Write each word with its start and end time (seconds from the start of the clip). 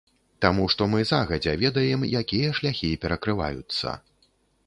Таму 0.43 0.63
што 0.73 0.87
мы 0.93 1.01
загадзя 1.09 1.51
ведаем, 1.65 2.07
якія 2.21 2.49
шляхі 2.59 2.91
перакрываюцца. 3.03 3.93